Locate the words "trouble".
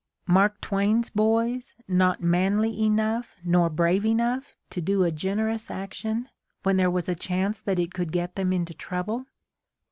8.73-9.27